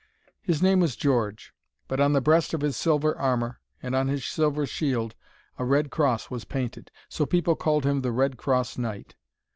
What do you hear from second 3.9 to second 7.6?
on his silver shield, a red cross was painted. So people